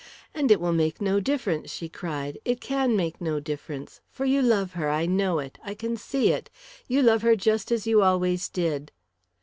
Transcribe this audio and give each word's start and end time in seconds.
"And 0.33 0.49
it 0.49 0.59
will 0.59 0.73
make 0.73 0.99
no 0.99 1.19
difference!" 1.19 1.69
she 1.71 1.87
cried. 1.87 2.39
"It 2.43 2.59
can 2.59 2.95
make 2.95 3.21
no 3.21 3.39
difference 3.39 4.01
for 4.09 4.25
you 4.25 4.41
love 4.41 4.71
her 4.71 4.89
I 4.89 5.05
know 5.05 5.37
it 5.37 5.59
I 5.63 5.75
can 5.75 5.95
see 5.95 6.29
it 6.31 6.49
you 6.87 7.03
love 7.03 7.21
her 7.21 7.35
just 7.35 7.71
as 7.71 7.85
you 7.85 8.01
always 8.01 8.49
did!" 8.49 8.91